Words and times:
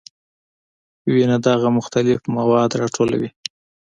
وینه 1.13 1.37
دغه 1.47 1.67
مختلف 1.77 2.19
مواد 2.35 2.69
راټولوي. 2.81 3.29